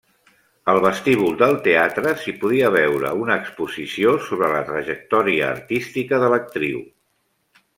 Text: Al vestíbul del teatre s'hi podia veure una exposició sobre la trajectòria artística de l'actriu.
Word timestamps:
Al 0.71 0.79
vestíbul 0.85 1.35
del 1.41 1.53
teatre 1.67 2.13
s'hi 2.21 2.33
podia 2.45 2.71
veure 2.77 3.11
una 3.25 3.37
exposició 3.41 4.15
sobre 4.31 4.49
la 4.55 4.63
trajectòria 4.71 5.51
artística 5.57 6.25
de 6.25 6.33
l'actriu. 6.35 6.83